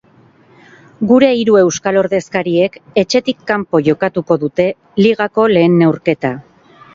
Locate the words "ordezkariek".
2.01-2.79